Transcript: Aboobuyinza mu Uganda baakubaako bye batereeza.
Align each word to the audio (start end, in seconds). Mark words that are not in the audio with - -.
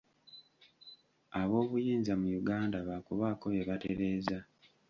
Aboobuyinza 1.39 2.13
mu 2.21 2.27
Uganda 2.41 2.77
baakubaako 2.87 3.45
bye 3.53 3.63
batereeza. 3.69 4.37